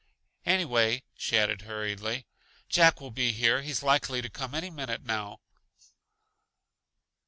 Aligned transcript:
"Anyway," 0.47 1.03
she 1.15 1.37
added 1.37 1.61
hurriedly, 1.61 2.25
"Jack 2.67 2.99
will 2.99 3.11
be 3.11 3.33
here; 3.33 3.61
he's 3.61 3.83
likely 3.83 4.19
to 4.19 4.31
come 4.31 4.55
any 4.55 4.71
minute 4.71 5.03
now." 5.03 5.37